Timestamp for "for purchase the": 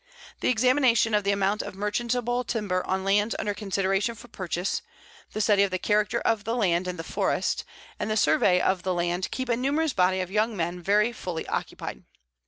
4.15-5.41